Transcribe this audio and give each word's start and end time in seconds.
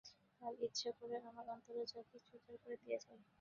তাই 0.41 0.53
ইচ্ছে 0.65 0.89
করে 0.97 1.15
আমার 1.29 1.45
অন্তরের 1.47 1.87
যা 1.91 2.01
কিছু 2.11 2.33
উজাড় 2.37 2.57
করে 2.63 2.75
দিয়ে 2.81 2.97
যাই। 3.03 3.19